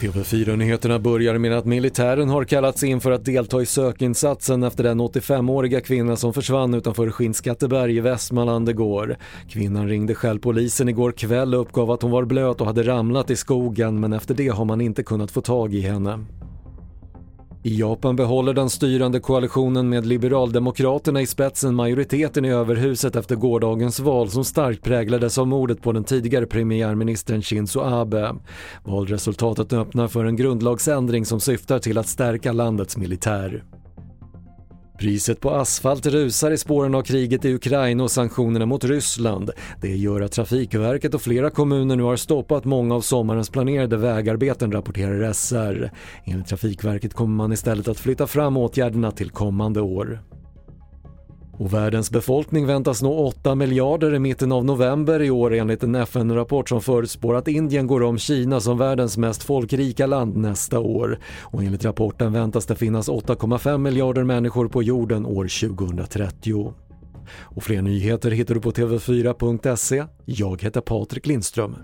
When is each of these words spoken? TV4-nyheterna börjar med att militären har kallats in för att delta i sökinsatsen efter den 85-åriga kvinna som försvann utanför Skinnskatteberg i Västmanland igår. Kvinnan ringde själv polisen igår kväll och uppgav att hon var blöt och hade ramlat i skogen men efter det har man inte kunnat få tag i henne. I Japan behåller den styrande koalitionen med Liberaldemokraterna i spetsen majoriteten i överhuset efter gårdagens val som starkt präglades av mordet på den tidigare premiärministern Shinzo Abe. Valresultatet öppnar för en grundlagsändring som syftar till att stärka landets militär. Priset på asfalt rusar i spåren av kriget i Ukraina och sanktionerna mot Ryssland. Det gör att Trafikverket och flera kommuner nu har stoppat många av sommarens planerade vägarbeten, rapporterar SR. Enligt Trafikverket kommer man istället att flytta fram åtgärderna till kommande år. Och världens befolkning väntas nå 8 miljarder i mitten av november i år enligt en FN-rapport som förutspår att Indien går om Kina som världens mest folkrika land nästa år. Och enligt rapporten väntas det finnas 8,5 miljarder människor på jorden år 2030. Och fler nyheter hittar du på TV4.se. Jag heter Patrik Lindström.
TV4-nyheterna 0.00 0.98
börjar 0.98 1.38
med 1.38 1.52
att 1.52 1.64
militären 1.64 2.28
har 2.28 2.44
kallats 2.44 2.82
in 2.82 3.00
för 3.00 3.10
att 3.10 3.24
delta 3.24 3.62
i 3.62 3.66
sökinsatsen 3.66 4.62
efter 4.62 4.84
den 4.84 5.00
85-åriga 5.00 5.80
kvinna 5.80 6.16
som 6.16 6.34
försvann 6.34 6.74
utanför 6.74 7.10
Skinnskatteberg 7.10 7.96
i 7.96 8.00
Västmanland 8.00 8.68
igår. 8.68 9.16
Kvinnan 9.48 9.88
ringde 9.88 10.14
själv 10.14 10.38
polisen 10.38 10.88
igår 10.88 11.12
kväll 11.12 11.54
och 11.54 11.60
uppgav 11.60 11.90
att 11.90 12.02
hon 12.02 12.10
var 12.10 12.24
blöt 12.24 12.60
och 12.60 12.66
hade 12.66 12.82
ramlat 12.82 13.30
i 13.30 13.36
skogen 13.36 14.00
men 14.00 14.12
efter 14.12 14.34
det 14.34 14.48
har 14.48 14.64
man 14.64 14.80
inte 14.80 15.02
kunnat 15.02 15.30
få 15.30 15.40
tag 15.40 15.74
i 15.74 15.80
henne. 15.80 16.24
I 17.66 17.76
Japan 17.78 18.16
behåller 18.16 18.54
den 18.54 18.70
styrande 18.70 19.20
koalitionen 19.20 19.88
med 19.88 20.06
Liberaldemokraterna 20.06 21.20
i 21.20 21.26
spetsen 21.26 21.74
majoriteten 21.74 22.44
i 22.44 22.50
överhuset 22.50 23.16
efter 23.16 23.36
gårdagens 23.36 24.00
val 24.00 24.30
som 24.30 24.44
starkt 24.44 24.82
präglades 24.82 25.38
av 25.38 25.46
mordet 25.46 25.82
på 25.82 25.92
den 25.92 26.04
tidigare 26.04 26.46
premiärministern 26.46 27.42
Shinzo 27.42 27.80
Abe. 27.80 28.34
Valresultatet 28.84 29.72
öppnar 29.72 30.08
för 30.08 30.24
en 30.24 30.36
grundlagsändring 30.36 31.24
som 31.24 31.40
syftar 31.40 31.78
till 31.78 31.98
att 31.98 32.08
stärka 32.08 32.52
landets 32.52 32.96
militär. 32.96 33.64
Priset 34.98 35.40
på 35.40 35.50
asfalt 35.50 36.06
rusar 36.06 36.50
i 36.50 36.58
spåren 36.58 36.94
av 36.94 37.02
kriget 37.02 37.44
i 37.44 37.54
Ukraina 37.54 38.02
och 38.02 38.10
sanktionerna 38.10 38.66
mot 38.66 38.84
Ryssland. 38.84 39.50
Det 39.80 39.96
gör 39.96 40.20
att 40.20 40.32
Trafikverket 40.32 41.14
och 41.14 41.22
flera 41.22 41.50
kommuner 41.50 41.96
nu 41.96 42.02
har 42.02 42.16
stoppat 42.16 42.64
många 42.64 42.94
av 42.94 43.00
sommarens 43.00 43.50
planerade 43.50 43.96
vägarbeten, 43.96 44.72
rapporterar 44.72 45.32
SR. 45.32 45.90
Enligt 46.24 46.46
Trafikverket 46.46 47.14
kommer 47.14 47.36
man 47.36 47.52
istället 47.52 47.88
att 47.88 47.98
flytta 47.98 48.26
fram 48.26 48.56
åtgärderna 48.56 49.10
till 49.10 49.30
kommande 49.30 49.80
år. 49.80 50.20
Och 51.58 51.74
världens 51.74 52.10
befolkning 52.10 52.66
väntas 52.66 53.02
nå 53.02 53.26
8 53.26 53.54
miljarder 53.54 54.14
i 54.14 54.18
mitten 54.18 54.52
av 54.52 54.64
november 54.64 55.22
i 55.22 55.30
år 55.30 55.54
enligt 55.54 55.82
en 55.82 55.94
FN-rapport 55.94 56.68
som 56.68 56.82
förutspår 56.82 57.36
att 57.36 57.48
Indien 57.48 57.86
går 57.86 58.02
om 58.02 58.18
Kina 58.18 58.60
som 58.60 58.78
världens 58.78 59.16
mest 59.16 59.42
folkrika 59.42 60.06
land 60.06 60.36
nästa 60.36 60.78
år. 60.78 61.18
Och 61.42 61.62
enligt 61.62 61.84
rapporten 61.84 62.32
väntas 62.32 62.66
det 62.66 62.76
finnas 62.76 63.08
8,5 63.08 63.78
miljarder 63.78 64.24
människor 64.24 64.68
på 64.68 64.82
jorden 64.82 65.26
år 65.26 65.68
2030. 65.76 66.74
Och 67.28 67.62
fler 67.62 67.82
nyheter 67.82 68.30
hittar 68.30 68.54
du 68.54 68.60
på 68.60 68.70
TV4.se. 68.70 70.04
Jag 70.24 70.62
heter 70.62 70.80
Patrik 70.80 71.26
Lindström. 71.26 71.76